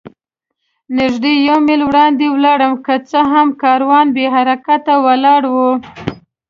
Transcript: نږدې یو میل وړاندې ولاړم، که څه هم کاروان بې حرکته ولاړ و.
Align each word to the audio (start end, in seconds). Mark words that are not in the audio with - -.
نږدې 0.99 1.33
یو 1.47 1.57
میل 1.67 1.81
وړاندې 1.89 2.25
ولاړم، 2.29 2.73
که 2.85 2.93
څه 3.09 3.19
هم 3.31 3.47
کاروان 3.63 4.07
بې 4.15 4.25
حرکته 4.35 4.93
ولاړ 5.05 5.41
و. 5.53 5.55